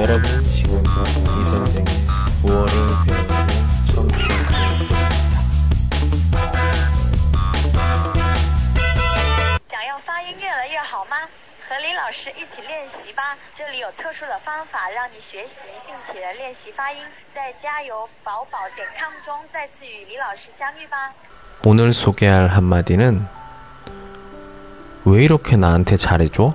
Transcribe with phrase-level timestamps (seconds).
[0.00, 1.84] 여러분 지금 이 선생의
[2.42, 3.48] 9월을 배우는
[3.84, 4.54] 청취하고
[21.66, 23.28] 오늘 소개할 한마디는
[25.04, 26.54] 왜 이렇게 나한테 잘해줘?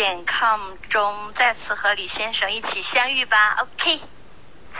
[0.00, 3.58] 点 com 中再次和李先生一起相遇吧。
[3.60, 4.00] OK。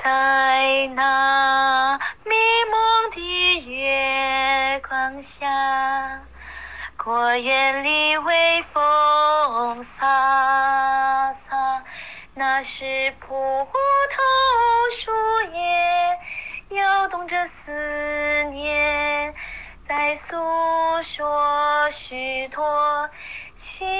[0.03, 2.35] 在那迷
[2.71, 6.23] 蒙的月光下，
[6.97, 11.83] 果园里微风飒飒，
[12.33, 13.69] 那是葡
[14.09, 14.17] 萄
[14.97, 15.13] 树
[15.53, 16.19] 叶
[16.79, 19.35] 摇动着思念，
[19.87, 20.35] 在诉
[21.03, 23.11] 说许多
[23.55, 24.00] 心